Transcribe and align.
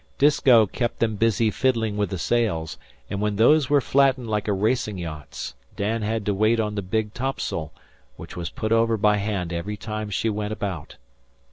Disko 0.17 0.65
kept 0.65 0.97
them 0.97 1.15
busy 1.15 1.51
fiddling 1.51 1.95
with 1.95 2.09
the 2.09 2.17
sails; 2.17 2.79
and 3.07 3.21
when 3.21 3.35
those 3.35 3.69
were 3.69 3.79
flattened 3.79 4.27
like 4.27 4.47
a 4.47 4.51
racing 4.51 4.97
yacht's, 4.97 5.53
Dan 5.75 6.01
had 6.01 6.25
to 6.25 6.33
wait 6.33 6.59
on 6.59 6.73
the 6.73 6.81
big 6.81 7.13
topsail, 7.13 7.71
which 8.15 8.35
was 8.35 8.49
put 8.49 8.71
over 8.71 8.97
by 8.97 9.17
hand 9.17 9.53
every 9.53 9.77
time 9.77 10.09
she 10.09 10.27
went 10.27 10.53
about. 10.53 10.95